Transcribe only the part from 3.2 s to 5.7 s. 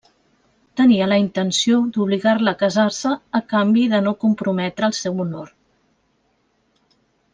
a canvi de no comprometre el seu honor.